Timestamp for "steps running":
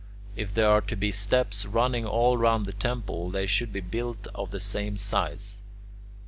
1.11-2.07